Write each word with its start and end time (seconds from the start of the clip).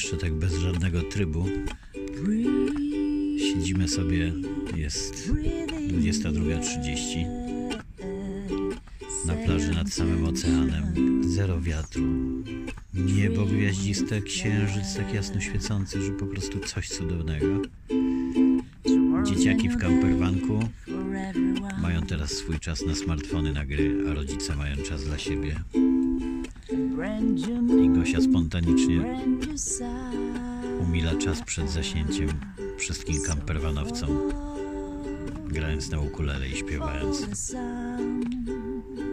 jeszcze 0.00 0.16
tak 0.16 0.34
bez 0.34 0.54
żadnego 0.54 1.02
trybu. 1.02 1.46
Siedzimy 3.38 3.88
sobie, 3.88 4.32
jest 4.76 5.32
22.30 5.88 7.26
na 9.26 9.34
plaży 9.34 9.74
nad 9.74 9.92
samym 9.92 10.24
oceanem. 10.24 10.84
Zero 11.24 11.60
wiatru, 11.60 12.04
niebo 12.94 13.46
gwiaździste, 13.46 14.22
księżyc 14.22 14.94
tak 14.96 15.14
jasno 15.14 15.40
świecący, 15.40 16.02
że 16.02 16.12
po 16.12 16.26
prostu 16.26 16.60
coś 16.60 16.88
cudownego. 16.88 17.62
Dzieciaki 19.24 19.68
w 19.68 19.76
kamperwanku 19.76 20.68
mają 21.82 22.02
teraz 22.02 22.30
swój 22.30 22.58
czas 22.58 22.86
na 22.86 22.94
smartfony, 22.94 23.52
na 23.52 23.66
gry, 23.66 24.04
a 24.10 24.14
rodzice 24.14 24.56
mają 24.56 24.76
czas 24.76 25.04
dla 25.04 25.18
siebie. 25.18 25.60
I 26.72 27.88
Gosia 27.88 28.20
spontanicznie 28.20 29.18
umila 30.80 31.14
czas 31.14 31.42
przed 31.42 31.70
zaśnięciem 31.70 32.28
wszystkim 32.78 33.22
kamperwanowcom, 33.26 34.10
grając 35.46 35.90
na 35.90 36.00
ukulele 36.00 36.48
i 36.48 36.56
śpiewając. 36.56 37.26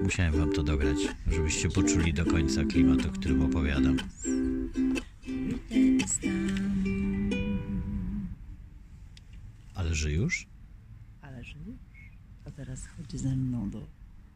Musiałem 0.04 0.34
wam 0.34 0.54
to 0.54 0.64
dograć, 0.64 0.98
żebyście 1.32 1.70
poczuli 1.70 2.14
do 2.14 2.26
końca 2.26 2.64
klimat, 2.64 3.06
o 3.06 3.10
którym 3.10 3.42
opowiadam. 3.42 3.98
Ale 9.76 9.96
że 9.96 10.12
już? 10.12 10.48
Ale 11.22 11.44
że 11.44 11.58
już. 11.68 11.78
To 12.46 12.52
teraz 12.52 12.88
chodzi 12.88 13.18
ze 13.18 13.36
mną 13.36 13.70
do 13.70 13.88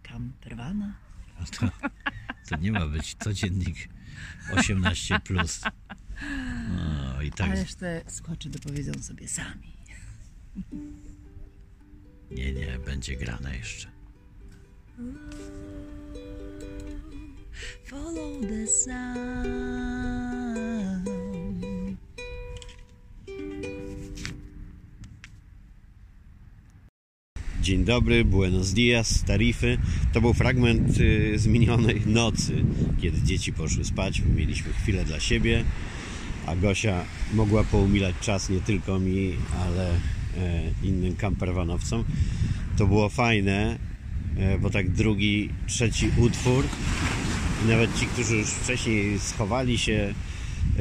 campervana. 0.04 0.94
No 1.40 1.46
to, 1.60 1.90
to 2.52 2.58
nie 2.58 2.72
ma 2.72 2.88
być 2.88 3.16
codziennik 3.16 3.90
18. 4.54 5.20
Plus. 5.20 5.62
No 6.70 7.22
i 7.22 7.32
tak. 7.32 7.50
A 7.50 7.56
resztę 7.56 8.02
słuchacze 8.08 8.50
dopowiedzą 8.50 9.04
sobie 9.04 9.28
sami. 9.28 9.74
Nie, 12.32 12.54
nie, 12.54 12.80
będzie 12.86 13.16
grane 13.16 13.58
jeszcze. 13.58 13.88
Follow 17.86 18.42
the 18.42 18.68
sound. 18.68 20.21
Dzień 27.62 27.86
dobry, 27.86 28.26
buenos 28.26 28.74
dias, 28.74 29.24
tarify. 29.24 29.78
To 30.14 30.22
był 30.22 30.34
fragment 30.34 30.98
y, 30.98 31.40
z 31.40 31.48
minionej 31.48 32.02
nocy, 32.06 32.64
kiedy 33.02 33.22
dzieci 33.22 33.54
poszły 33.54 33.86
spać. 33.86 34.22
My 34.22 34.36
mieliśmy 34.36 34.74
chwilę 34.74 35.06
dla 35.06 35.20
siebie, 35.20 35.64
a 36.46 36.56
Gosia 36.56 37.06
mogła 37.34 37.64
poumilać 37.64 38.16
czas 38.22 38.50
nie 38.50 38.60
tylko 38.60 39.00
mi, 39.00 39.34
ale 39.60 39.90
e, 39.90 39.98
innym 40.84 41.16
kamperwanowcom. 41.16 42.04
To 42.78 42.88
było 42.88 43.10
fajne, 43.10 43.80
e, 44.38 44.60
bo 44.60 44.70
tak 44.70 44.90
drugi, 44.90 45.50
trzeci 45.68 46.10
utwór 46.18 46.66
nawet 47.68 48.00
ci, 48.00 48.06
którzy 48.06 48.36
już 48.36 48.50
wcześniej 48.50 49.20
schowali 49.20 49.78
się 49.78 50.14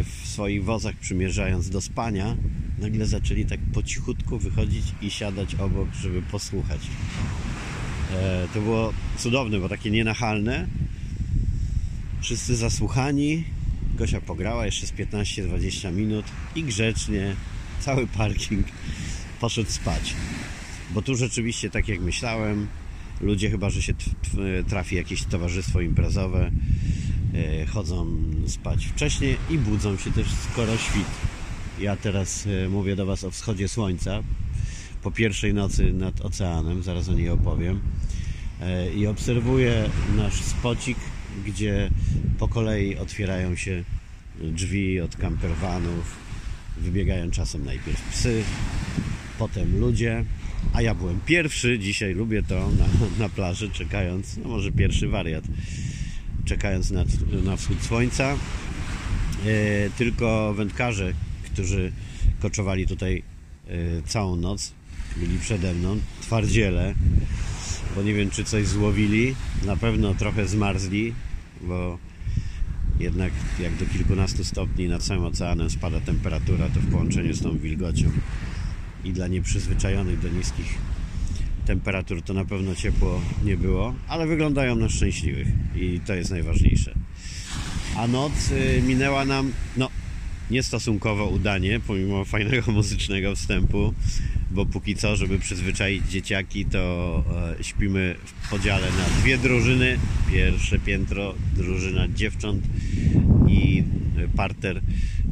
w 0.05 0.29
swoich 0.29 0.65
wozach 0.65 0.97
przymierzając 0.97 1.71
do 1.71 1.81
spania, 1.81 2.37
nagle 2.81 3.07
zaczęli 3.07 3.45
tak 3.45 3.61
po 3.73 3.83
cichutku 3.83 4.39
wychodzić 4.39 4.85
i 5.03 5.11
siadać 5.11 5.55
obok, 5.55 5.89
żeby 6.03 6.23
posłuchać. 6.23 6.81
E, 8.13 8.49
to 8.55 8.61
było 8.61 8.93
cudowne, 9.19 9.61
bo 9.61 9.69
takie 9.69 9.91
nienachalne. 9.91 10.67
Wszyscy 12.21 12.57
zasłuchani. 12.57 13.45
Gosia 13.95 14.21
pograła 14.21 14.67
jeszcze 14.67 14.87
z 14.87 14.93
15-20 14.93 15.93
minut 15.93 16.25
i 16.57 16.65
grzecznie 16.65 17.37
cały 17.81 18.07
parking 18.07 18.67
poszedł 19.41 19.71
spać. 19.71 20.15
Bo 20.91 21.03
tu 21.03 21.15
rzeczywiście, 21.15 21.71
tak 21.71 21.89
jak 21.89 22.01
myślałem, 22.01 22.69
ludzie 23.21 23.51
chyba, 23.51 23.71
że 23.71 23.83
się 23.83 23.95
trafi 24.69 24.97
jakieś 24.97 25.25
towarzystwo 25.25 25.81
imprezowe, 25.81 26.51
e, 27.35 27.67
chodzą 27.67 28.07
spać 28.47 28.87
wcześniej 28.87 29.37
i 29.51 29.59
budzą 29.59 29.97
się 29.97 30.11
też 30.11 30.27
skoro 30.53 30.77
świt. 30.77 31.30
Ja 31.81 31.97
teraz 31.97 32.47
e, 32.47 32.69
mówię 32.69 32.97
do 32.97 33.07
Was 33.07 33.25
o 33.25 33.31
wschodzie 33.31 33.69
słońca 33.69 34.23
po 35.03 35.11
pierwszej 35.11 35.55
nocy 35.55 35.93
nad 35.93 36.21
oceanem, 36.21 36.83
zaraz 36.83 37.09
o 37.09 37.13
niej 37.13 37.29
opowiem. 37.29 37.81
E, 38.61 38.93
I 38.93 39.07
obserwuję 39.07 39.91
nasz 40.17 40.41
spocik, 40.41 40.99
gdzie 41.47 41.91
po 42.39 42.49
kolei 42.49 42.97
otwierają 42.97 43.57
się 43.57 43.85
drzwi 44.41 45.01
od 45.01 45.17
campervanów. 45.17 46.17
Wybiegają 46.77 47.31
czasem 47.31 47.65
najpierw 47.65 48.11
psy, 48.11 48.43
potem 49.39 49.81
ludzie. 49.81 50.25
A 50.73 50.83
ja 50.83 50.95
byłem 50.95 51.21
pierwszy, 51.27 51.79
dzisiaj 51.79 52.15
lubię 52.15 52.43
to 52.43 52.69
na, 52.71 52.87
na 53.19 53.29
plaży, 53.29 53.71
czekając, 53.71 54.37
no 54.37 54.49
może 54.49 54.73
pierwszy 54.73 55.09
wariat, 55.09 55.45
czekając 56.45 56.91
na, 56.91 57.05
na 57.45 57.57
wschód 57.57 57.83
słońca. 57.83 58.37
E, 59.47 59.91
tylko 59.99 60.55
wędkarze, 60.55 61.13
którzy 61.53 61.93
koczowali 62.41 62.87
tutaj 62.87 63.23
e, 63.69 64.03
całą 64.03 64.37
noc, 64.37 64.73
byli 65.17 65.39
przede 65.39 65.75
mną, 65.75 65.99
twardziele, 66.21 66.95
bo 67.97 68.03
nie 68.03 68.15
wiem 68.15 68.31
czy 68.31 68.45
coś 68.45 68.67
złowili, 68.67 69.35
na 69.67 69.77
pewno 69.77 70.15
trochę 70.15 70.49
zmarzli, 70.49 71.15
bo 71.63 71.99
jednak 73.01 73.33
jak 73.61 73.77
do 73.77 73.87
kilkunastu 73.87 74.45
stopni 74.45 74.89
nad 74.89 75.03
całym 75.03 75.25
oceanem 75.25 75.71
spada 75.71 76.01
temperatura, 76.01 76.69
to 76.69 76.81
w 76.81 76.91
połączeniu 76.91 77.35
z 77.35 77.43
tą 77.43 77.59
wilgocią 77.59 78.11
i 79.05 79.13
dla 79.13 79.29
nieprzyzwyczajonych 79.29 80.21
do 80.21 80.29
niskich 80.29 80.79
temperatur 81.67 82.23
to 82.23 82.35
na 82.35 82.45
pewno 82.45 82.75
ciepło 82.75 83.21
nie 83.45 83.57
było, 83.57 83.95
ale 84.09 84.27
wyglądają 84.27 84.77
na 84.77 84.89
szczęśliwych 84.89 85.49
i 85.77 86.01
to 86.07 86.15
jest 86.15 86.31
najważniejsze. 86.31 86.95
A 87.97 88.07
noc 88.07 88.33
y, 88.51 88.83
minęła 88.87 89.25
nam, 89.25 89.53
no, 89.77 89.89
niestosunkowo 90.51 91.27
udanie, 91.27 91.81
pomimo 91.87 92.25
fajnego 92.25 92.73
muzycznego 92.79 93.35
wstępu, 93.35 93.95
bo 94.51 94.67
póki 94.67 94.97
co, 94.97 95.17
żeby 95.17 95.39
przyzwyczaić 95.39 96.09
dzieciaki, 96.09 96.65
to 96.65 97.25
e, 97.61 97.65
śpimy 97.65 98.15
w 98.25 98.51
podziale 98.51 98.87
na 98.87 99.21
dwie 99.21 99.39
drużyny. 99.39 99.99
Pierwsze 100.33 100.79
piętro, 100.79 101.35
drużyna 101.57 102.09
dziewcząt 102.09 102.65
i 103.49 103.85
e, 104.19 104.29
parter, 104.37 104.81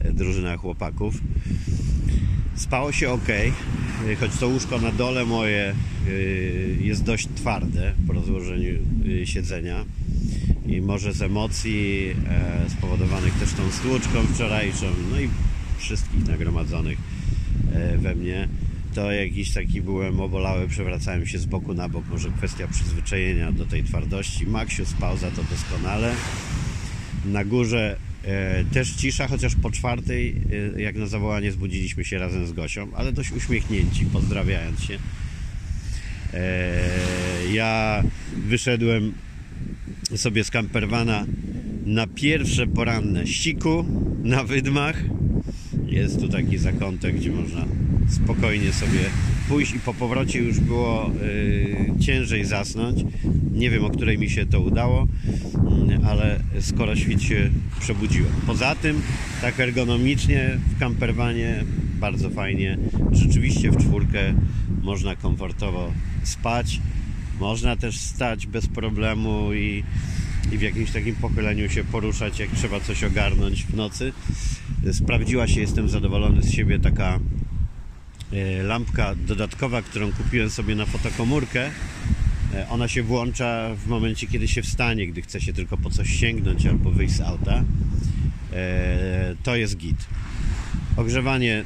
e, 0.00 0.12
drużyna 0.12 0.56
chłopaków. 0.56 1.14
Spało 2.54 2.92
się 2.92 3.10
ok, 3.10 3.28
choć 4.20 4.36
to 4.36 4.48
łóżko 4.48 4.78
na 4.78 4.92
dole 4.92 5.24
moje 5.24 5.74
y, 6.08 6.76
jest 6.80 7.04
dość 7.04 7.28
twarde 7.34 7.94
po 8.06 8.12
rozłożeniu 8.12 8.74
siedzenia 9.24 9.84
i 10.68 10.80
może 10.80 11.12
z 11.12 11.22
emocji 11.22 12.14
e, 12.66 12.70
spowodowanych 12.70 13.34
też 13.34 13.52
tą 13.52 13.70
stłuczką 13.70 14.26
wczorajszą, 14.34 14.86
no 15.10 15.20
i 15.20 15.28
wszystkich 15.78 16.26
nagromadzonych 16.26 16.98
e, 17.72 17.98
we 17.98 18.14
mnie, 18.14 18.48
to 18.94 19.12
jakiś 19.12 19.52
taki 19.52 19.82
byłem 19.82 20.20
obolały, 20.20 20.68
przewracałem 20.68 21.26
się 21.26 21.38
z 21.38 21.46
boku 21.46 21.74
na 21.74 21.88
bok, 21.88 22.04
może 22.10 22.30
kwestia 22.30 22.68
przyzwyczajenia 22.68 23.52
do 23.52 23.66
tej 23.66 23.84
twardości. 23.84 24.46
Maksiu 24.46 24.86
spał 24.86 25.16
za 25.16 25.30
to 25.30 25.42
doskonale. 25.50 26.14
Na 27.24 27.44
górze 27.44 27.96
e, 28.24 28.64
też 28.64 28.90
cisza, 28.90 29.28
chociaż 29.28 29.54
po 29.54 29.70
czwartej, 29.70 30.36
e, 30.76 30.82
jak 30.82 30.96
na 30.96 31.06
zawołanie, 31.06 31.52
zbudziliśmy 31.52 32.04
się 32.04 32.18
razem 32.18 32.46
z 32.46 32.52
Gosią, 32.52 32.88
ale 32.94 33.12
dość 33.12 33.32
uśmiechnięci, 33.32 34.06
pozdrawiając 34.06 34.82
się. 34.82 34.98
E, 36.34 36.82
ja 37.52 38.02
wyszedłem 38.36 39.12
sobie 40.16 40.44
z 40.44 40.50
campervana 40.50 41.26
na 41.86 42.06
pierwsze 42.06 42.66
poranne 42.66 43.26
ściku 43.26 43.84
na 44.22 44.44
wydmach. 44.44 45.04
Jest 45.86 46.20
tu 46.20 46.28
taki 46.28 46.58
zakątek, 46.58 47.16
gdzie 47.16 47.30
można 47.30 47.64
spokojnie 48.08 48.72
sobie 48.72 49.00
pójść 49.48 49.74
i 49.74 49.78
po 49.78 49.94
powrocie 49.94 50.38
już 50.38 50.60
było 50.60 51.10
y, 51.22 52.00
ciężej 52.00 52.44
zasnąć. 52.44 53.04
Nie 53.52 53.70
wiem, 53.70 53.84
o 53.84 53.90
której 53.90 54.18
mi 54.18 54.30
się 54.30 54.46
to 54.46 54.60
udało, 54.60 55.08
mm, 55.54 56.04
ale 56.04 56.40
skoro 56.60 56.96
świt 56.96 57.22
się 57.22 57.50
przebudziłem. 57.80 58.32
Poza 58.46 58.74
tym, 58.74 59.02
tak 59.40 59.60
ergonomicznie 59.60 60.58
w 60.76 60.78
camperwanie 60.78 61.64
bardzo 62.00 62.30
fajnie. 62.30 62.78
Rzeczywiście 63.12 63.70
w 63.70 63.76
czwórkę 63.76 64.34
można 64.82 65.16
komfortowo 65.16 65.92
spać. 66.22 66.80
Można 67.40 67.76
też 67.76 67.96
stać 67.96 68.46
bez 68.46 68.66
problemu 68.66 69.54
i, 69.54 69.84
i 70.52 70.58
w 70.58 70.62
jakimś 70.62 70.90
takim 70.90 71.14
pochyleniu 71.14 71.70
się 71.70 71.84
poruszać, 71.84 72.38
jak 72.38 72.50
trzeba 72.50 72.80
coś 72.80 73.04
ogarnąć 73.04 73.64
w 73.64 73.74
nocy. 73.74 74.12
Sprawdziła 74.92 75.46
się, 75.48 75.60
jestem 75.60 75.88
zadowolony 75.88 76.42
z 76.42 76.52
siebie 76.52 76.78
taka 76.78 77.18
e, 78.32 78.62
lampka 78.62 79.14
dodatkowa, 79.14 79.82
którą 79.82 80.12
kupiłem 80.12 80.50
sobie 80.50 80.74
na 80.74 80.86
fotokomórkę. 80.86 81.70
E, 82.54 82.68
Ona 82.68 82.88
się 82.88 83.02
włącza 83.02 83.70
w 83.84 83.86
momencie, 83.86 84.26
kiedy 84.26 84.48
się 84.48 84.62
wstanie, 84.62 85.06
gdy 85.06 85.22
chce 85.22 85.40
się 85.40 85.52
tylko 85.52 85.76
po 85.76 85.90
coś 85.90 86.10
sięgnąć 86.10 86.66
albo 86.66 86.90
wyjść 86.90 87.14
z 87.14 87.20
auta. 87.20 87.64
E, 88.52 89.34
To 89.42 89.56
jest 89.56 89.76
git. 89.76 90.06
Ogrzewanie 90.96 91.64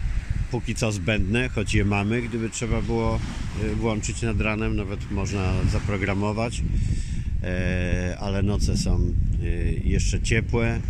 póki 0.52 0.74
co 0.74 0.92
zbędne, 0.92 1.48
choć 1.48 1.74
je 1.74 1.84
mamy, 1.84 2.22
gdyby 2.22 2.50
trzeba 2.50 2.82
było 2.82 3.18
y, 3.64 3.74
włączyć 3.74 4.22
nad 4.22 4.40
ranem, 4.40 4.76
nawet 4.76 5.10
można 5.10 5.52
zaprogramować, 5.72 6.62
E, 7.42 8.16
ale 8.20 8.42
noce 8.42 8.76
są 8.76 9.12
y, 9.42 9.80
jeszcze 9.84 10.20
ciepłe. 10.20 10.80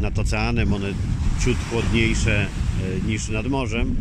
Nad 0.00 0.18
oceanem 0.18 0.72
one 0.72 0.92
ciut 1.44 1.56
chłodniejsze 1.70 2.46
y, 2.46 3.08
niż 3.08 3.28
nad 3.28 3.46
morzem, 3.46 3.96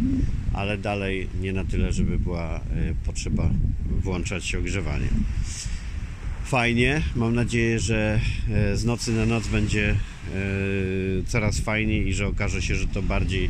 ale 0.53 0.77
dalej 0.77 1.27
nie 1.41 1.53
na 1.53 1.63
tyle, 1.63 1.93
żeby 1.93 2.19
była 2.19 2.59
potrzeba 3.05 3.49
włączać 4.03 4.55
ogrzewanie. 4.55 5.07
Fajnie, 6.45 7.01
mam 7.15 7.35
nadzieję, 7.35 7.79
że 7.79 8.19
z 8.73 8.85
nocy 8.85 9.11
na 9.11 9.25
noc 9.25 9.47
będzie 9.47 9.95
coraz 11.27 11.59
fajniej 11.59 12.07
i 12.07 12.13
że 12.13 12.27
okaże 12.27 12.61
się, 12.61 12.75
że 12.75 12.87
to 12.87 13.01
bardziej 13.01 13.49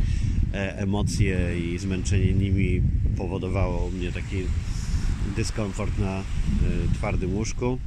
emocje 0.53 1.59
i 1.59 1.77
zmęczenie 1.77 2.33
nimi 2.33 2.81
powodowało 3.17 3.85
u 3.85 3.91
mnie 3.91 4.11
taki 4.11 4.38
dyskomfort 5.35 5.99
na 5.99 6.19
e, 6.19 6.23
twardym 6.94 7.33
łóżku 7.33 7.79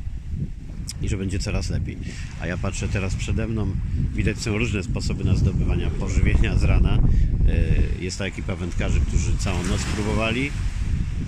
i 1.03 1.09
że 1.09 1.17
będzie 1.17 1.39
coraz 1.39 1.71
lepiej. 1.71 1.97
A 2.41 2.47
ja 2.47 2.59
patrzę 2.59 2.89
teraz 2.89 3.15
przede 3.15 3.49
mną, 3.49 3.67
widać 4.15 4.39
są 4.39 4.59
różne 4.59 4.83
sposoby 4.83 5.25
na 5.25 5.35
zdobywania 5.37 5.91
pożywienia 5.91 6.57
z 6.57 6.65
rana. 6.65 6.99
E, 7.49 8.03
Jest 8.05 8.19
ta 8.19 8.25
ekipa 8.25 8.57
wędkarzy, 8.57 9.01
którzy 9.01 9.37
całą 9.39 9.63
noc 9.63 9.83
próbowali, 9.83 10.51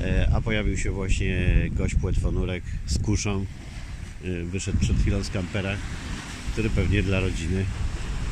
e, 0.00 0.28
a 0.32 0.40
pojawił 0.40 0.76
się 0.76 0.90
właśnie 0.90 1.52
gość 1.70 1.94
płetwonurek 1.94 2.64
z 2.86 2.98
kuszą. 2.98 3.44
E, 4.24 4.44
Wyszedł 4.44 4.78
przed 4.78 4.96
chwilą 4.96 5.22
z 5.24 5.30
kampera, 5.30 5.76
który 6.52 6.70
pewnie 6.70 7.02
dla 7.02 7.20
rodziny 7.20 7.64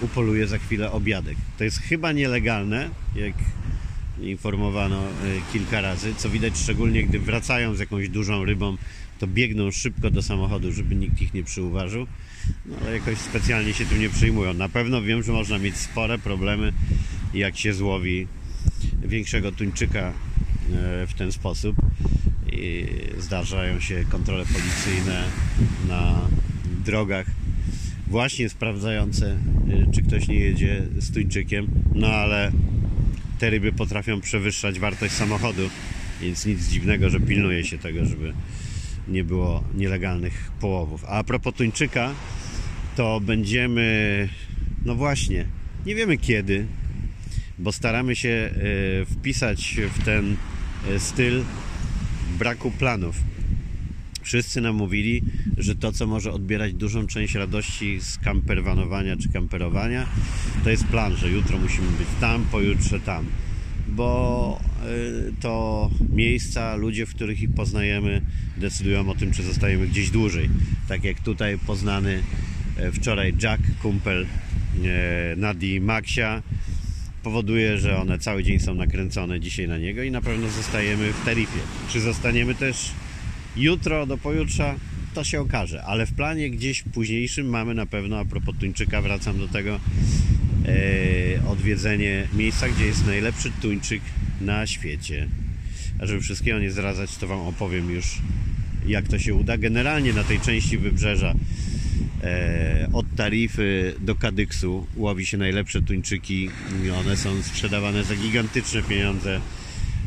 upoluje 0.00 0.46
za 0.46 0.58
chwilę 0.58 0.92
obiadek. 0.92 1.36
To 1.58 1.64
jest 1.64 1.78
chyba 1.78 2.12
nielegalne, 2.12 2.90
jak 3.14 3.34
informowano 4.22 5.02
e, 5.02 5.08
kilka 5.52 5.80
razy, 5.80 6.14
co 6.14 6.30
widać 6.30 6.58
szczególnie, 6.58 7.04
gdy 7.04 7.18
wracają 7.18 7.74
z 7.74 7.78
jakąś 7.78 8.08
dużą 8.08 8.44
rybą, 8.44 8.76
to 9.18 9.26
biegną 9.26 9.70
szybko 9.70 10.10
do 10.10 10.22
samochodu, 10.22 10.72
żeby 10.72 10.94
nikt 10.94 11.22
ich 11.22 11.34
nie 11.34 11.44
przyuważył, 11.44 12.06
no 12.66 12.76
ale 12.80 12.92
jakoś 12.92 13.18
specjalnie 13.18 13.74
się 13.74 13.84
tym 13.84 14.00
nie 14.00 14.10
przyjmują. 14.10 14.54
Na 14.54 14.68
pewno 14.68 15.02
wiem, 15.02 15.22
że 15.22 15.32
można 15.32 15.58
mieć 15.58 15.76
spore 15.76 16.18
problemy, 16.18 16.72
jak 17.34 17.58
się 17.58 17.74
złowi 17.74 18.26
większego 19.02 19.52
tuńczyka 19.52 20.00
e, 20.00 20.12
w 21.06 21.14
ten 21.14 21.32
sposób. 21.32 21.76
I 22.52 22.86
zdarzają 23.18 23.80
się 23.80 24.04
kontrole 24.10 24.44
policyjne 24.44 25.24
na 25.88 26.20
drogach, 26.84 27.26
właśnie 28.10 28.48
sprawdzające, 28.48 29.38
e, 29.88 29.92
czy 29.92 30.02
ktoś 30.02 30.28
nie 30.28 30.38
jedzie 30.38 30.82
z 30.98 31.12
tuńczykiem, 31.12 31.68
no 31.94 32.06
ale 32.06 32.52
te 33.38 33.50
ryby 33.50 33.72
potrafią 33.72 34.20
przewyższać 34.20 34.78
wartość 34.78 35.14
samochodu, 35.14 35.70
więc 36.22 36.46
nic 36.46 36.68
dziwnego, 36.68 37.10
że 37.10 37.20
pilnuje 37.20 37.64
się 37.64 37.78
tego, 37.78 38.04
żeby 38.04 38.32
nie 39.08 39.24
było 39.24 39.64
nielegalnych 39.74 40.50
połowów. 40.60 41.04
A, 41.04 41.08
a 41.08 41.24
propos 41.24 41.54
tuńczyka, 41.54 42.14
to 42.96 43.20
będziemy, 43.20 44.28
no 44.84 44.94
właśnie, 44.94 45.46
nie 45.86 45.94
wiemy 45.94 46.18
kiedy, 46.18 46.66
bo 47.58 47.72
staramy 47.72 48.16
się 48.16 48.28
e, 48.28 48.50
wpisać 49.04 49.76
w 49.94 50.04
ten 50.04 50.36
e, 50.88 51.00
styl 51.00 51.42
braku 52.38 52.70
planów. 52.70 53.16
Wszyscy 54.30 54.60
nam 54.60 54.76
mówili, 54.76 55.22
że 55.56 55.76
to, 55.76 55.92
co 55.92 56.06
może 56.06 56.32
odbierać 56.32 56.74
dużą 56.74 57.06
część 57.06 57.34
radości 57.34 58.00
z 58.00 58.18
kamperwanowania 58.18 59.16
czy 59.16 59.28
kamperowania, 59.28 60.06
to 60.64 60.70
jest 60.70 60.84
plan, 60.84 61.16
że 61.16 61.30
jutro 61.30 61.58
musimy 61.58 61.86
być 61.86 62.08
tam, 62.20 62.44
pojutrze 62.44 63.00
tam. 63.00 63.26
Bo 63.88 64.60
y, 65.28 65.32
to 65.40 65.90
miejsca, 66.12 66.76
ludzie, 66.76 67.06
w 67.06 67.14
których 67.14 67.42
ich 67.42 67.54
poznajemy, 67.54 68.22
decydują 68.56 69.10
o 69.10 69.14
tym, 69.14 69.32
czy 69.32 69.42
zostajemy 69.42 69.88
gdzieś 69.88 70.10
dłużej. 70.10 70.50
Tak 70.88 71.04
jak 71.04 71.20
tutaj 71.20 71.58
poznany 71.58 72.22
e, 72.76 72.92
wczoraj 72.92 73.34
Jack, 73.42 73.62
kumpel 73.82 74.26
e, 74.84 75.36
Nadi 75.36 75.80
Maxia, 75.80 76.42
powoduje, 77.22 77.78
że 77.78 77.98
one 77.98 78.18
cały 78.18 78.44
dzień 78.44 78.60
są 78.60 78.74
nakręcone 78.74 79.40
dzisiaj 79.40 79.68
na 79.68 79.78
niego 79.78 80.02
i 80.02 80.10
na 80.10 80.20
pewno 80.20 80.48
zostajemy 80.48 81.12
w 81.12 81.24
Terifie. 81.24 81.60
Czy 81.88 82.00
zostaniemy 82.00 82.54
też 82.54 82.92
jutro 83.56 84.06
do 84.06 84.18
pojutrza, 84.18 84.74
to 85.14 85.24
się 85.24 85.40
okaże, 85.40 85.82
ale 85.82 86.06
w 86.06 86.12
planie 86.12 86.50
gdzieś 86.50 86.82
późniejszym 86.82 87.46
mamy 87.46 87.74
na 87.74 87.86
pewno, 87.86 88.18
a 88.18 88.24
propos 88.24 88.54
tuńczyka, 88.60 89.02
wracam 89.02 89.38
do 89.38 89.48
tego, 89.48 89.80
e, 90.66 91.46
odwiedzenie 91.48 92.28
miejsca, 92.34 92.68
gdzie 92.68 92.86
jest 92.86 93.06
najlepszy 93.06 93.50
tuńczyk 93.62 94.02
na 94.40 94.66
świecie. 94.66 95.28
A 95.98 96.06
żeby 96.06 96.20
wszystkiego 96.20 96.58
nie 96.58 96.70
zdradzać, 96.70 97.16
to 97.16 97.26
Wam 97.26 97.38
opowiem 97.38 97.90
już, 97.90 98.18
jak 98.86 99.08
to 99.08 99.18
się 99.18 99.34
uda. 99.34 99.58
Generalnie 99.58 100.12
na 100.12 100.24
tej 100.24 100.40
części 100.40 100.78
wybrzeża 100.78 101.34
e, 102.22 102.88
od 102.92 103.06
Tarify 103.16 103.94
do 104.00 104.14
Kadyksu 104.14 104.86
łowi 104.96 105.26
się 105.26 105.38
najlepsze 105.38 105.82
tuńczyki. 105.82 106.50
One 107.00 107.16
są 107.16 107.42
sprzedawane 107.42 108.04
za 108.04 108.14
gigantyczne 108.16 108.82
pieniądze 108.82 109.40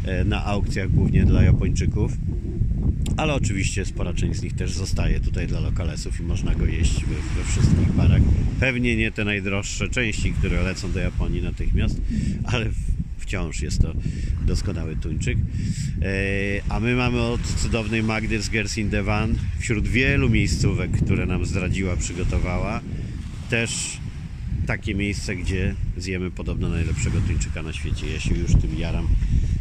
e, 0.06 0.24
na 0.24 0.46
aukcjach, 0.46 0.92
głównie 0.92 1.26
dla 1.26 1.44
Japończyków. 1.44 2.12
Ale 3.18 3.34
oczywiście 3.34 3.86
spora 3.86 4.14
część 4.14 4.40
z 4.40 4.44
nich 4.44 4.54
też 4.54 4.72
zostaje 4.72 5.20
tutaj 5.20 5.48
dla 5.48 5.60
lokalesów 5.60 6.20
i 6.20 6.24
można 6.24 6.56
go 6.56 6.66
jeść 6.66 7.06
we, 7.06 7.44
wszystkich 7.44 7.92
barach. 7.92 8.22
Pewnie 8.60 8.96
nie 8.96 9.12
te 9.12 9.26
najdroższe 9.26 9.90
części, 9.90 10.34
które 10.34 10.64
lecą 10.64 10.92
do 10.92 11.00
Japonii 11.00 11.42
natychmiast, 11.42 12.02
ale 12.44 12.66
wciąż 13.18 13.62
jest 13.62 13.82
to 13.82 13.94
doskonały 14.46 14.96
tuńczyk. 14.96 15.38
E, 15.38 16.06
a 16.70 16.80
my 16.80 16.96
mamy 16.96 17.22
od 17.22 17.42
cudownej 17.42 18.04
Magdy 18.04 18.42
z 18.42 18.50
Gersin 18.50 18.90
Devan 18.90 19.36
wśród 19.60 19.88
wielu 19.88 20.30
miejscówek, 20.30 20.92
które 20.92 21.26
nam 21.26 21.46
zdradziła, 21.46 21.96
przygotowała, 21.96 22.82
też 23.50 23.98
takie 24.68 24.96
miejsce, 24.96 25.36
gdzie 25.36 25.76
zjemy 25.98 26.32
podobno 26.32 26.70
najlepszego 26.70 27.22
tuńczyka 27.22 27.64
na 27.64 27.74
świecie. 27.74 28.14
Ja 28.14 28.20
się 28.20 28.36
już 28.36 28.52
tym 28.52 28.80
jaram. 28.80 29.08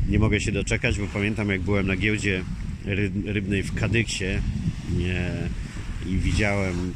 Nie 0.09 0.19
mogę 0.19 0.41
się 0.41 0.53
doczekać, 0.53 0.99
bo 0.99 1.07
pamiętam 1.07 1.49
jak 1.49 1.61
byłem 1.61 1.87
na 1.87 1.97
giełdzie 1.97 2.45
rybnej 3.25 3.63
w 3.63 3.75
Kadyksie 3.75 4.25
i 6.07 6.19
widziałem 6.19 6.95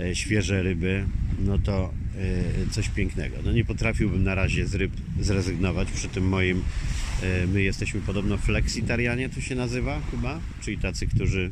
e, 0.00 0.14
świeże 0.14 0.62
ryby, 0.62 1.04
no 1.44 1.58
to 1.58 1.92
e, 2.16 2.70
coś 2.70 2.88
pięknego. 2.88 3.36
No 3.44 3.52
nie 3.52 3.64
potrafiłbym 3.64 4.24
na 4.24 4.34
razie 4.34 4.66
z 4.66 4.74
ryb 4.74 4.92
zrezygnować 5.20 5.90
przy 5.90 6.08
tym 6.08 6.28
moim 6.28 6.62
e, 7.22 7.46
my 7.46 7.62
jesteśmy 7.62 8.00
podobno 8.00 8.36
flexitarianie 8.36 9.28
to 9.28 9.40
się 9.40 9.54
nazywa 9.54 10.00
chyba, 10.10 10.40
czyli 10.62 10.78
tacy, 10.78 11.06
którzy 11.06 11.50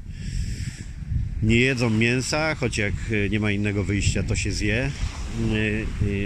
nie 1.43 1.57
jedzą 1.57 1.91
mięsa, 1.91 2.55
choć 2.55 2.79
jak 2.79 2.95
e, 3.11 3.29
nie 3.29 3.41
ma 3.41 3.51
innego 3.51 3.85
wyjścia, 3.85 4.23
to 4.23 4.37
się 4.37 4.53
zje, 4.53 4.77
e, 4.77 4.91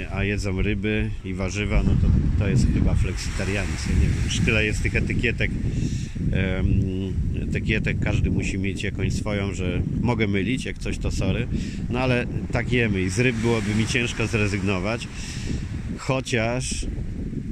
e, 0.03 0.13
a 0.13 0.25
jedzą 0.25 0.63
ryby 0.63 1.11
i 1.25 1.35
warzywa, 1.35 1.83
no 1.83 1.91
to, 1.91 2.09
to 2.39 2.49
jest 2.49 2.67
chyba 2.75 2.95
flexitarianizm. 2.95 3.89
Ja 3.89 3.95
nie 3.95 4.09
wiem, 4.09 4.25
już 4.25 4.41
tyle 4.41 4.65
jest 4.65 4.83
tych 4.83 4.97
etykietek, 4.97 5.51
etykietek, 7.49 7.97
każdy 8.01 8.31
musi 8.31 8.59
mieć 8.59 8.83
jakąś 8.83 9.13
swoją, 9.13 9.55
że 9.55 9.83
mogę 10.01 10.27
mylić, 10.27 10.65
jak 10.65 10.79
coś 10.79 10.99
to 10.99 11.11
sorry, 11.11 11.47
no 11.91 11.99
ale 11.99 12.27
tak 12.53 12.73
jemy 12.73 13.03
i 13.03 13.09
z 13.09 13.19
ryb 13.19 13.37
byłoby 13.37 13.75
mi 13.75 13.87
ciężko 13.87 14.27
zrezygnować, 14.27 15.09
chociaż 15.99 16.87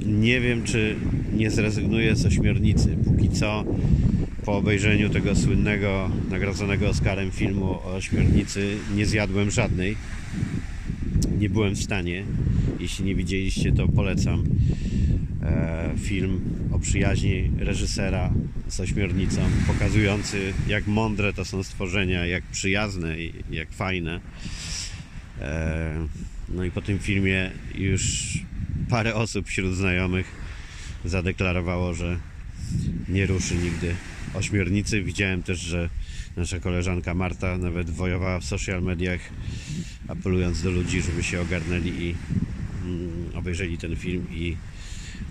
nie 0.05 0.41
wiem, 0.41 0.63
czy 0.63 0.95
nie 1.33 1.51
zrezygnuję 1.51 2.15
z 2.15 2.25
ośmiornicy. 2.25 2.97
Póki 3.05 3.29
co, 3.29 3.65
po 4.45 4.57
obejrzeniu 4.57 5.09
tego 5.09 5.35
słynnego, 5.35 6.09
nagrodzonego 6.29 6.89
Oscarem 6.89 7.31
filmu 7.31 7.65
o 7.65 7.95
ośmiornicy, 7.95 8.77
nie 8.95 9.05
zjadłem 9.05 9.51
żadnej. 9.51 9.97
Nie 11.39 11.49
byłem 11.49 11.75
w 11.75 11.83
stanie. 11.83 12.23
Jeśli 12.79 13.05
nie 13.05 13.15
widzieliście, 13.15 13.71
to 13.71 13.87
polecam 13.87 14.43
e, 15.43 15.89
film 15.97 16.41
o 16.71 16.79
przyjaźni 16.79 17.51
reżysera 17.57 18.33
z 18.67 18.79
ośmiornicą, 18.79 19.41
pokazujący 19.67 20.53
jak 20.67 20.87
mądre 20.87 21.33
to 21.33 21.45
są 21.45 21.63
stworzenia, 21.63 22.25
jak 22.25 22.43
przyjazne 22.43 23.19
i 23.19 23.33
jak 23.51 23.71
fajne. 23.71 24.19
E, 25.41 26.07
no 26.49 26.63
i 26.63 26.71
po 26.71 26.81
tym 26.81 26.99
filmie 26.99 27.51
już 27.75 28.33
parę 28.89 29.15
osób 29.15 29.47
wśród 29.47 29.75
znajomych 29.75 30.25
zadeklarowało, 31.05 31.93
że 31.93 32.19
nie 33.09 33.25
ruszy 33.25 33.55
nigdy 33.55 33.95
ośmiornicy. 34.35 35.03
Widziałem 35.03 35.43
też, 35.43 35.59
że 35.59 35.89
nasza 36.37 36.59
koleżanka 36.59 37.13
Marta 37.13 37.57
nawet 37.57 37.89
wojowała 37.89 38.39
w 38.39 38.45
social 38.45 38.83
mediach, 38.83 39.19
apelując 40.07 40.61
do 40.61 40.71
ludzi, 40.71 41.01
żeby 41.01 41.23
się 41.23 41.41
ogarnęli 41.41 41.89
i 41.89 42.15
mm, 42.85 43.11
obejrzeli 43.35 43.77
ten 43.77 43.95
film 43.95 44.27
i 44.31 44.55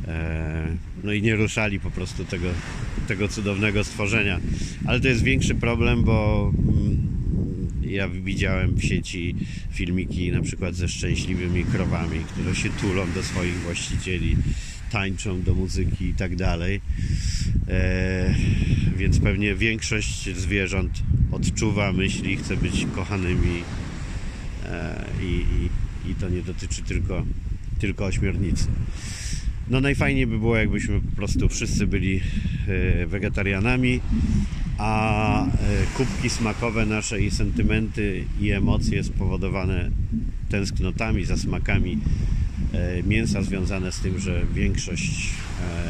e, 0.09 0.77
no 1.05 1.13
i 1.13 1.23
nie 1.23 1.37
ruszali 1.37 1.81
po 1.81 1.91
prostu 1.91 2.25
tego, 2.25 2.49
tego 3.09 3.29
cudownego 3.29 3.85
stworzenia. 3.85 4.41
Ale 4.87 5.01
to 5.01 5.09
jest 5.09 5.23
większy 5.23 5.55
problem, 5.55 6.05
bo 6.05 6.53
mm, 6.59 7.15
ja 7.83 8.09
widziałem 8.09 8.75
w 8.75 8.85
sieci 8.85 9.35
filmiki 9.71 10.33
na 10.33 10.43
przykład 10.43 10.75
ze 10.75 10.89
szczęśliwymi 10.89 11.65
krowami, 11.65 12.19
które 12.33 12.55
się 12.55 12.71
tulą 12.71 13.13
do 13.15 13.23
swoich 13.23 13.55
właścicieli. 13.55 14.37
Tańczą 14.95 15.43
do 15.43 15.55
muzyki 15.55 16.05
i 16.05 16.15
tak 16.15 16.37
dalej. 16.37 16.81
E, 17.69 18.35
więc 18.97 19.19
pewnie 19.19 19.55
większość 19.55 20.37
zwierząt 20.37 21.03
odczuwa, 21.33 21.93
myśli, 21.93 22.37
chce 22.37 22.57
być 22.57 22.87
kochanymi 22.95 23.63
e, 24.67 25.05
i, 25.23 25.45
i, 26.07 26.11
i 26.11 26.15
to 26.15 26.29
nie 26.29 26.43
dotyczy 26.43 26.83
tylko, 26.83 27.25
tylko 27.79 28.05
ośmiornicy. 28.05 28.67
No 29.71 29.81
najfajniej 29.81 30.27
by 30.27 30.39
było, 30.39 30.57
jakbyśmy 30.57 31.01
po 31.01 31.17
prostu 31.17 31.49
wszyscy 31.49 31.87
byli 31.87 32.21
e, 32.69 33.07
wegetarianami, 33.07 34.01
a 34.79 35.47
kubki 35.97 36.31
smakowe 36.31 36.87
nasze 36.87 37.21
i 37.21 37.31
sentymenty 37.31 38.25
i 38.41 38.51
emocje 38.51 39.05
spowodowane 39.05 39.91
tęsknotami 40.49 41.25
za 41.25 41.37
smakami 41.37 41.99
mięsa 43.07 43.43
związane 43.43 43.93
z 43.93 44.01
tym, 44.01 44.19
że 44.19 44.43
większość 44.55 45.31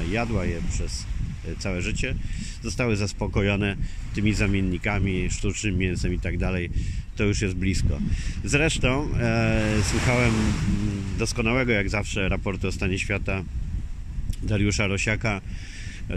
e, 0.04 0.08
jadła 0.08 0.44
je 0.44 0.60
przez 0.70 1.06
e, 1.48 1.56
całe 1.56 1.82
życie, 1.82 2.14
zostały 2.62 2.96
zaspokojone 2.96 3.76
tymi 4.14 4.34
zamiennikami, 4.34 5.30
sztucznym 5.30 5.78
mięsem 5.78 6.14
i 6.14 6.18
tak 6.18 6.38
dalej. 6.38 6.70
To 7.16 7.24
już 7.24 7.42
jest 7.42 7.54
blisko. 7.54 7.98
Zresztą 8.44 9.08
e, 9.20 9.62
słuchałem 9.90 10.30
mm, 10.30 11.02
doskonałego, 11.18 11.72
jak 11.72 11.90
zawsze, 11.90 12.28
raportu 12.28 12.68
o 12.68 12.72
stanie 12.72 12.98
świata 12.98 13.44
Dariusza 14.42 14.86
Rosiaka. 14.86 15.40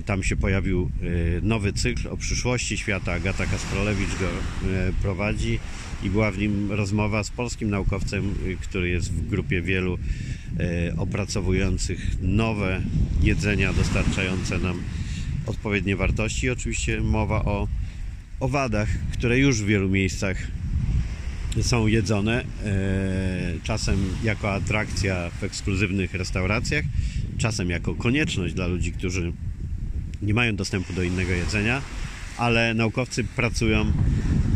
Tam 0.05 0.23
się 0.23 0.35
pojawił 0.35 0.91
e, 1.01 1.41
nowy 1.41 1.73
cykl 1.73 2.07
o 2.07 2.17
przyszłości 2.17 2.77
świata. 2.77 3.13
Agata 3.13 3.45
Kasprolewicz 3.45 4.09
go 4.19 4.27
e, 4.27 4.93
prowadzi 5.01 5.59
i 6.03 6.09
była 6.09 6.31
w 6.31 6.37
nim 6.37 6.71
rozmowa 6.71 7.23
z 7.23 7.29
polskim 7.29 7.69
naukowcem, 7.69 8.33
e, 8.51 8.55
który 8.55 8.89
jest 8.89 9.11
w 9.11 9.27
grupie 9.27 9.61
wielu 9.61 9.97
opracowujących 10.97 12.21
nowe 12.21 12.81
jedzenia 13.21 13.73
dostarczające 13.73 14.59
nam 14.59 14.81
odpowiednie 15.45 15.95
wartości. 15.95 16.45
I 16.45 16.49
oczywiście 16.49 17.01
mowa 17.01 17.45
o 17.45 17.67
owadach, 18.39 18.89
które 19.13 19.39
już 19.39 19.61
w 19.61 19.65
wielu 19.65 19.89
miejscach 19.89 20.47
są 21.61 21.87
jedzone, 21.87 22.43
czasem 23.63 23.97
jako 24.23 24.53
atrakcja 24.53 25.29
w 25.29 25.43
ekskluzywnych 25.43 26.13
restauracjach, 26.13 26.85
czasem 27.37 27.69
jako 27.69 27.95
konieczność 27.95 28.53
dla 28.53 28.67
ludzi, 28.67 28.91
którzy 28.91 29.33
nie 30.21 30.33
mają 30.33 30.55
dostępu 30.55 30.93
do 30.93 31.03
innego 31.03 31.31
jedzenia, 31.31 31.81
ale 32.37 32.73
naukowcy 32.73 33.23
pracują 33.23 33.93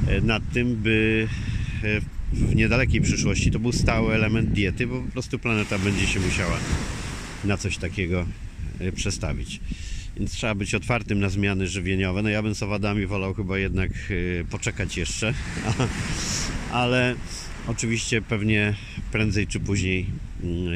e, 0.07 0.21
nad 0.21 0.43
tym, 0.53 0.75
by 0.75 1.27
e, 1.83 2.01
w 2.33 2.55
niedalekiej 2.55 3.01
przyszłości 3.01 3.51
to 3.51 3.59
był 3.59 3.71
stały 3.71 4.13
element 4.13 4.49
diety, 4.49 4.87
bo 4.87 5.01
po 5.01 5.11
prostu 5.11 5.39
planeta 5.39 5.79
będzie 5.79 6.07
się 6.07 6.19
musiała 6.19 6.57
na 7.43 7.57
coś 7.57 7.77
takiego 7.77 8.25
e, 8.79 8.91
przestawić. 8.91 9.59
Więc 10.17 10.31
trzeba 10.31 10.55
być 10.55 10.75
otwartym 10.75 11.19
na 11.19 11.29
zmiany 11.29 11.67
żywieniowe. 11.67 12.21
No 12.21 12.29
ja 12.29 12.43
bym 12.43 12.55
z 12.55 12.63
owadami 12.63 13.05
wolał 13.05 13.33
chyba 13.33 13.57
jednak 13.57 13.91
poczekać 14.49 14.97
jeszcze, 14.97 15.33
ale 16.71 17.15
oczywiście 17.67 18.21
pewnie 18.21 18.75
prędzej 19.11 19.47
czy 19.47 19.59
później 19.59 20.05
mm, 20.43 20.73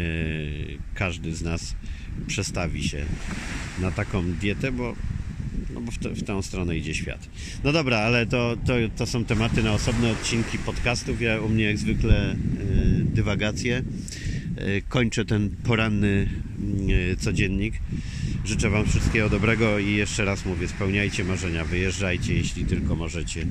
każdy 0.94 1.36
z 1.36 1.42
nas 1.42 1.76
przestawi 2.28 2.84
się 2.84 3.06
na 3.82 3.92
taką 3.92 4.24
dietę, 4.24 4.72
bo, 4.72 4.96
no 5.74 5.82
bo 5.82 5.92
w, 5.92 5.98
te, 5.98 6.10
w 6.10 6.24
tę 6.24 6.44
stronę 6.44 6.78
idzie 6.78 6.94
świat. 6.94 7.30
No 7.64 7.72
dobra, 7.72 7.98
ale 7.98 8.26
to, 8.26 8.58
to, 8.66 8.74
to 8.98 9.06
są 9.06 9.26
tematy 9.26 9.64
na 9.64 9.74
osobne 9.74 10.12
odcinki 10.12 10.58
podcastów. 10.58 11.22
Ja 11.22 11.42
u 11.42 11.50
mnie 11.50 11.64
jak 11.64 11.78
zwykle 11.78 12.32
e, 12.32 12.36
dywagacje. 13.04 13.84
E, 14.58 14.82
Kończę 14.82 15.26
ten 15.26 15.50
poranny 15.50 16.30
e, 17.12 17.16
codziennik. 17.16 17.74
Życzę 18.46 18.70
Wam 18.70 18.86
wszystkiego 18.86 19.30
dobrego 19.30 19.80
i 19.80 19.92
jeszcze 19.92 20.26
raz 20.26 20.46
mówię, 20.46 20.68
spełniajcie 20.68 21.24
marzenia, 21.24 21.66
wyjeżdżajcie, 21.66 22.34
jeśli 22.34 22.66
tylko 22.66 22.96
możecie, 22.96 23.46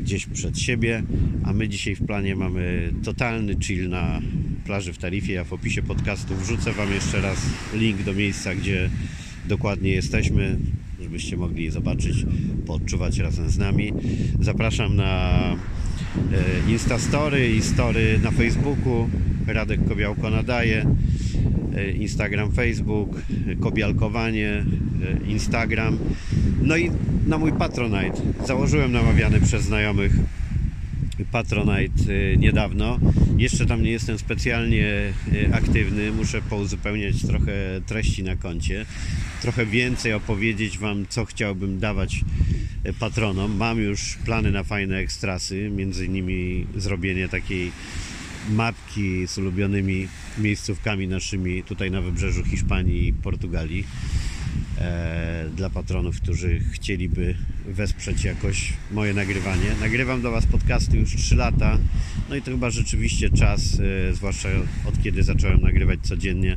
gdzieś 0.00 0.26
przed 0.26 0.58
siebie. 0.58 1.02
A 1.44 1.52
my 1.52 1.68
dzisiaj 1.68 1.94
w 1.94 2.06
planie 2.06 2.36
mamy 2.36 2.92
totalny 3.04 3.56
chill 3.60 3.88
na 3.88 4.20
plaży 4.64 4.92
w 4.92 4.98
Tarifie. 4.98 5.32
Ja 5.32 5.44
w 5.44 5.52
opisie 5.52 5.82
podcastu 5.82 6.34
wrzucę 6.36 6.72
Wam 6.72 6.92
jeszcze 6.92 7.20
raz 7.20 7.38
link 7.74 8.02
do 8.02 8.14
miejsca, 8.14 8.54
gdzie 8.54 8.90
dokładnie 9.48 9.90
jesteśmy, 9.90 10.58
żebyście 11.02 11.36
mogli 11.36 11.70
zobaczyć, 11.70 12.26
poodczuwać 12.66 13.18
razem 13.18 13.50
z 13.50 13.58
nami. 13.58 13.92
Zapraszam 14.40 14.96
na 14.96 15.38
e, 16.32 16.70
Instastory 16.70 17.54
i 17.54 17.62
story 17.62 18.20
na 18.22 18.30
Facebooku. 18.30 19.08
Radek 19.46 19.88
Kobiałko 19.88 20.30
nadaje. 20.30 20.86
E, 21.76 21.90
Instagram, 21.90 22.52
Facebook, 22.52 23.22
Kobialkowanie, 23.60 24.64
e, 25.26 25.30
Instagram. 25.30 25.98
No 26.62 26.76
i 26.76 26.90
na 27.26 27.38
mój 27.38 27.52
Patronite. 27.52 28.22
Założyłem 28.46 28.92
namawiany 28.92 29.40
przez 29.40 29.64
znajomych 29.64 30.12
Patronite 31.24 32.12
y, 32.12 32.36
niedawno. 32.38 32.98
Jeszcze 33.36 33.66
tam 33.66 33.82
nie 33.82 33.90
jestem 33.90 34.18
specjalnie 34.18 35.12
y, 35.32 35.54
aktywny. 35.54 36.12
Muszę 36.12 36.42
pouzupełniać 36.42 37.22
trochę 37.22 37.52
treści 37.86 38.22
na 38.22 38.36
koncie. 38.36 38.86
Trochę 39.42 39.66
więcej 39.66 40.12
opowiedzieć 40.12 40.78
Wam, 40.78 41.06
co 41.08 41.24
chciałbym 41.24 41.78
dawać 41.78 42.20
y, 42.86 42.92
patronom. 42.92 43.56
Mam 43.56 43.78
już 43.78 44.18
plany 44.24 44.50
na 44.50 44.64
fajne 44.64 44.96
ekstrasy, 44.96 45.70
między 45.70 46.06
innymi 46.06 46.66
zrobienie 46.76 47.28
takiej 47.28 47.72
mapki 48.50 49.26
z 49.26 49.38
ulubionymi 49.38 50.08
miejscówkami 50.38 51.08
naszymi 51.08 51.62
tutaj 51.62 51.90
na 51.90 52.00
wybrzeżu 52.00 52.44
Hiszpanii 52.44 53.08
i 53.08 53.12
Portugalii 53.12 53.84
dla 55.56 55.70
patronów, 55.70 56.20
którzy 56.20 56.60
chcieliby 56.72 57.34
wesprzeć 57.66 58.24
jakoś 58.24 58.72
moje 58.90 59.14
nagrywanie. 59.14 59.66
Nagrywam 59.80 60.20
dla 60.20 60.30
Was 60.30 60.46
podcasty 60.46 60.96
już 60.96 61.16
3 61.16 61.36
lata, 61.36 61.78
no 62.30 62.36
i 62.36 62.42
to 62.42 62.50
chyba 62.50 62.70
rzeczywiście 62.70 63.30
czas, 63.30 63.80
e, 64.10 64.14
zwłaszcza 64.14 64.48
od 64.88 65.02
kiedy 65.02 65.22
zacząłem 65.22 65.60
nagrywać 65.60 66.00
codziennie, 66.02 66.56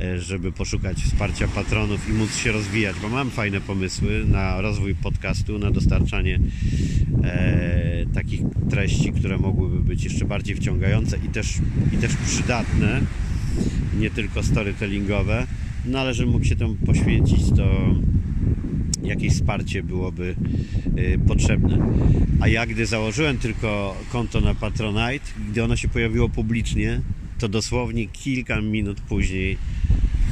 e, 0.00 0.20
żeby 0.20 0.52
poszukać 0.52 0.98
wsparcia 0.98 1.48
patronów 1.48 2.08
i 2.08 2.12
móc 2.12 2.36
się 2.36 2.52
rozwijać, 2.52 2.96
bo 3.02 3.08
mam 3.08 3.30
fajne 3.30 3.60
pomysły 3.60 4.24
na 4.28 4.60
rozwój 4.60 4.94
podcastu, 4.94 5.58
na 5.58 5.70
dostarczanie 5.70 6.40
e, 7.24 8.04
takich 8.14 8.40
treści, 8.70 9.12
które 9.12 9.38
mogłyby 9.38 9.80
być 9.80 10.04
jeszcze 10.04 10.24
bardziej 10.24 10.56
wciągające 10.56 11.16
i 11.16 11.28
też, 11.28 11.54
i 11.92 11.96
też 11.96 12.16
przydatne, 12.16 13.00
nie 13.98 14.10
tylko 14.10 14.42
storytellingowe. 14.42 15.46
No 15.86 16.00
ale 16.00 16.14
żebym 16.14 16.32
mógł 16.32 16.44
się 16.44 16.56
temu 16.56 16.74
poświęcić, 16.74 17.42
to 17.56 17.94
jakieś 19.02 19.32
wsparcie 19.32 19.82
byłoby 19.82 20.36
y, 20.98 21.18
potrzebne. 21.26 21.78
A 22.40 22.48
ja 22.48 22.66
gdy 22.66 22.86
założyłem 22.86 23.38
tylko 23.38 23.96
konto 24.12 24.40
na 24.40 24.54
Patronite, 24.54 25.26
gdy 25.50 25.64
ono 25.64 25.76
się 25.76 25.88
pojawiło 25.88 26.28
publicznie, 26.28 27.00
to 27.38 27.48
dosłownie 27.48 28.06
kilka 28.06 28.60
minut 28.60 29.00
później 29.00 29.56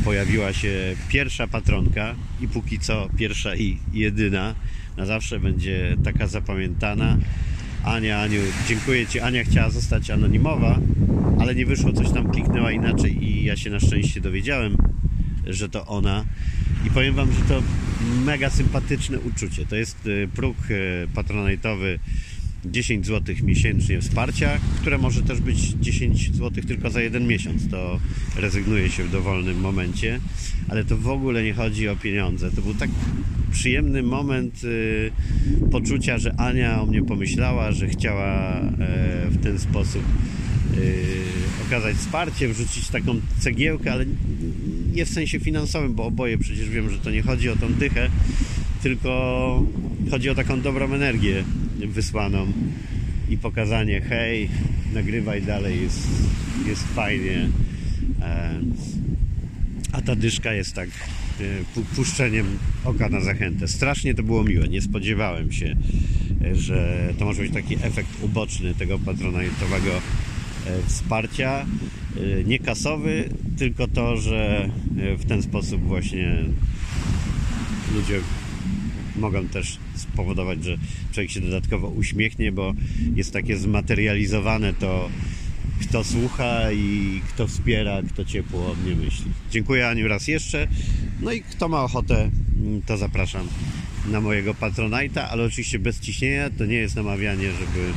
pojawiła 0.05 0.53
się 0.53 0.97
pierwsza 1.09 1.47
patronka 1.47 2.15
i 2.41 2.49
póki 2.49 2.79
co 2.79 3.09
pierwsza 3.17 3.57
i 3.57 3.79
jedyna. 3.93 4.55
Na 4.97 5.07
zawsze 5.07 5.41
będzie 5.41 5.97
taka 6.05 6.27
zapamiętana. 6.27 7.19
Ania, 7.85 8.21
Aniu, 8.21 8.41
dziękuję 8.69 9.07
Ci. 9.07 9.21
Ania 9.21 9.45
chciała 9.45 9.71
zostać 9.71 10.11
anonimowa, 10.11 10.79
ale 11.41 11.55
nie 11.55 11.67
wyszło, 11.67 11.93
coś 11.93 12.11
tam 12.11 12.31
kliknęła 12.31 12.73
inaczej 12.73 13.25
i 13.25 13.45
ja 13.45 13.57
się 13.57 13.71
na 13.71 13.81
szczęście 13.81 14.21
dowiedziałem, 14.21 14.77
że 15.47 15.69
to 15.69 15.87
ona. 15.87 16.25
I 16.87 16.91
powiem 16.91 17.15
Wam, 17.15 17.33
że 17.33 17.41
to 17.49 17.63
mega 18.25 18.51
sympatyczne 18.51 19.21
uczucie. 19.21 19.67
To 19.67 19.77
jest 19.77 20.07
y, 20.07 20.29
próg 20.35 20.57
y, 20.71 21.09
patronajtowy 21.15 21.99
10 22.65 23.07
zł 23.07 23.35
miesięcznie 23.43 24.01
wsparcia, 24.01 24.59
które 24.81 24.99
może 24.99 25.23
też 25.23 25.41
być 25.41 25.59
10 25.59 26.37
zł 26.37 26.65
tylko 26.69 26.91
za 26.91 27.01
jeden 27.01 27.27
miesiąc. 27.27 27.71
To 27.71 28.01
rezygnuje 28.37 28.91
się 28.91 29.05
w 29.05 29.11
dowolnym 29.11 29.61
momencie, 29.61 30.21
ale 30.69 30.85
to 30.85 30.97
w 30.97 31.09
ogóle 31.09 31.45
nie 31.45 31.55
chodzi 31.55 31.89
o 31.89 31.97
pieniądze. 31.97 32.51
To 32.51 32.63
był 32.63 32.75
tak 32.75 32.91
przyjemny 33.53 34.03
moment 34.03 34.65
y, 34.65 35.13
poczucia, 35.71 36.19
że 36.19 36.35
Ania 36.41 36.83
o 36.83 36.87
mnie 36.87 37.05
pomyślała, 37.05 37.73
że 37.73 37.89
chciała 37.89 38.61
e, 38.61 38.67
w 39.31 39.43
ten 39.43 39.59
sposób 39.59 40.03
okazać 41.67 41.97
wsparcie, 41.97 42.49
wrzucić 42.49 42.89
taką 42.89 43.21
cegiełkę, 43.39 43.93
ale 43.93 44.05
nie 44.93 45.05
w 45.05 45.09
sensie 45.09 45.41
finansowym, 45.41 45.95
bo 45.95 46.05
oboje 46.05 46.39
przecież 46.39 46.71
wiem, 46.71 46.91
że 46.91 46.99
to 46.99 47.11
nie 47.11 47.23
chodzi 47.23 47.49
o 47.49 47.57
tą 47.57 47.73
dychę, 47.73 48.11
tylko 48.83 49.63
chodzi 50.11 50.31
o 50.31 50.35
taką 50.35 50.61
dobrą 50.61 50.93
energię 50.93 51.45
wysłaną 51.87 52.47
i 53.29 53.37
pokazanie 53.39 54.01
hej, 54.01 54.49
nagrywaj 54.95 55.43
dalej, 55.43 55.83
jest, 55.83 56.09
jest 56.67 56.83
fajnie. 56.83 57.49
E, 58.23 58.61
a 59.93 60.01
ta 60.03 60.17
dyszka 60.17 60.53
jest 60.53 60.75
tak 60.75 60.89
e, 60.89 61.43
pu- 61.75 61.85
puszczeniem 61.97 62.47
oka 62.85 63.09
na 63.09 63.21
zachętę. 63.21 63.69
Strasznie 63.69 64.15
to 64.15 64.23
było 64.23 64.45
miłe. 64.45 64.69
Nie 64.69 64.83
spodziewałem 64.83 65.53
się, 65.53 65.77
e, 66.45 66.55
że 66.55 67.09
to 67.19 67.25
może 67.25 67.43
być 67.43 67.53
taki 67.53 67.75
efekt 67.75 68.09
uboczny 68.23 68.75
tego 68.75 68.99
patronatowego 68.99 69.91
wsparcia. 70.87 71.67
E, 72.17 72.45
Nie 72.45 72.59
kasowy, 72.59 73.29
tylko 73.59 73.89
to, 73.89 74.17
że 74.17 74.71
e, 74.99 75.17
w 75.17 75.25
ten 75.25 75.43
sposób 75.43 75.83
właśnie 75.83 76.45
ludzie 77.95 78.21
mogą 79.17 79.49
też 79.49 79.79
spowodować, 79.95 80.65
że 80.65 80.77
człowiek 81.13 81.31
się 81.31 81.41
dodatkowo 81.41 81.89
uśmiechnie, 81.89 82.53
bo 82.53 82.75
jest 83.15 83.33
takie 83.33 83.57
zmaterializowane 83.57 84.75
to, 84.75 85.09
kto 85.81 86.05
słucha 86.05 86.73
i 86.73 87.21
kto 87.29 87.47
wspiera, 87.47 88.03
kto 88.03 88.25
ciepło 88.25 88.73
o 88.73 88.75
mnie 88.75 88.97
myśli. 88.97 89.31
Dziękuję 89.51 89.89
Aniu 89.89 90.09
raz 90.09 90.29
jeszcze. 90.29 90.69
No 91.21 91.33
i 91.33 91.43
kto 91.43 91.69
ma 91.69 91.83
ochotę, 91.83 92.31
mm, 92.63 92.83
to 92.83 92.97
zapraszam 92.97 93.49
na 94.11 94.21
mojego 94.21 94.55
Patronite'a, 94.55 95.21
ale 95.21 95.45
oczywiście 95.45 95.79
bez 95.79 96.01
ciśnienia. 96.01 96.51
To 96.51 96.67
nie 96.67 96.77
jest 96.77 96.97
namawianie, 96.97 97.51
żeby 97.53 97.93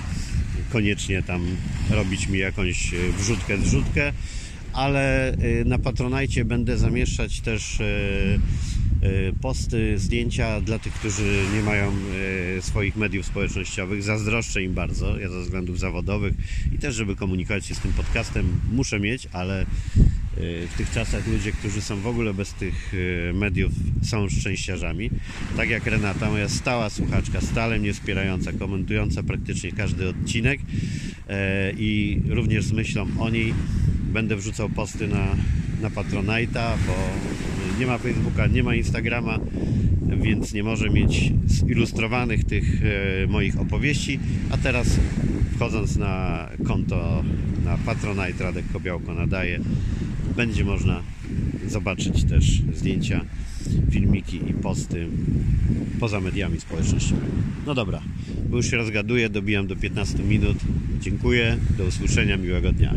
koniecznie 0.75 1.23
tam 1.23 1.45
robić 1.89 2.27
mi 2.27 2.39
jakąś 2.39 2.93
e, 2.93 2.97
wrzutkę, 3.17 3.57
zrzutkę, 3.57 4.13
ale 4.73 5.31
e, 5.31 5.37
na 5.65 5.79
Patronite 5.79 6.45
będę 6.45 6.77
zamieszczać 6.77 7.41
też 7.41 7.81
e, 7.81 7.85
posty, 9.41 9.99
zdjęcia 9.99 10.61
dla 10.61 10.79
tych, 10.79 10.93
którzy 10.93 11.41
nie 11.53 11.61
mają 11.61 11.91
swoich 12.61 12.95
mediów 12.95 13.25
społecznościowych. 13.25 14.03
Zazdroszczę 14.03 14.63
im 14.63 14.73
bardzo, 14.73 15.19
ja 15.19 15.29
ze 15.29 15.41
względów 15.41 15.79
zawodowych 15.79 16.33
i 16.75 16.77
też, 16.77 16.95
żeby 16.95 17.15
komunikować 17.15 17.65
się 17.65 17.75
z 17.75 17.79
tym 17.79 17.93
podcastem, 17.93 18.59
muszę 18.71 18.99
mieć, 18.99 19.27
ale 19.31 19.65
w 20.37 20.73
tych 20.77 20.91
czasach 20.91 21.27
ludzie, 21.27 21.51
którzy 21.51 21.81
są 21.81 22.01
w 22.01 22.07
ogóle 22.07 22.33
bez 22.33 22.53
tych 22.53 22.93
e, 23.29 23.33
mediów, 23.33 23.71
są 24.01 24.29
szczęściarzami. 24.29 25.09
Tak 25.57 25.69
jak 25.69 25.85
Renata, 25.85 26.29
moja 26.29 26.49
stała 26.49 26.89
słuchaczka, 26.89 27.41
stale 27.41 27.79
mnie 27.79 27.93
wspierająca, 27.93 28.51
komentująca 28.51 29.23
praktycznie 29.23 29.71
każdy 29.71 30.09
odcinek 30.09 30.59
e, 31.29 31.71
i 31.71 32.21
również 32.29 32.65
z 32.65 32.71
myślą 32.71 33.07
o 33.19 33.29
niej 33.29 33.53
będę 34.13 34.35
wrzucał 34.35 34.69
posty 34.69 35.07
na, 35.07 35.35
na 35.81 35.89
Patronite'a, 35.89 36.77
bo 36.87 36.95
nie 37.79 37.87
ma 37.87 37.97
Facebooka, 37.97 38.47
nie 38.47 38.63
ma 38.63 38.75
Instagrama, 38.75 39.39
więc 40.21 40.53
nie 40.53 40.63
może 40.63 40.89
mieć 40.89 41.31
zilustrowanych 41.45 42.43
tych 42.43 42.81
e, 42.83 43.27
moich 43.27 43.59
opowieści. 43.59 44.19
A 44.49 44.57
teraz 44.57 44.99
wchodząc 45.55 45.95
na 45.95 46.47
konto 46.67 47.23
na 47.65 47.77
Patronite 47.77 48.43
Radek 48.43 48.65
Kobiałko 48.73 49.13
nadaje, 49.13 49.59
będzie 50.35 50.65
można 50.65 51.01
zobaczyć 51.67 52.23
też 52.23 52.61
zdjęcia, 52.73 53.25
filmiki 53.91 54.37
i 54.49 54.53
posty 54.53 55.07
poza 55.99 56.19
mediami 56.19 56.59
społecznościowymi. 56.59 57.31
No 57.67 57.73
dobra, 57.73 58.01
bo 58.49 58.57
już 58.57 58.71
się 58.71 58.77
rozgaduję, 58.77 59.29
dobijam 59.29 59.67
do 59.67 59.75
15 59.75 60.23
minut. 60.23 60.57
Dziękuję, 61.01 61.57
do 61.77 61.83
usłyszenia, 61.83 62.37
miłego 62.37 62.71
dnia. 62.71 62.93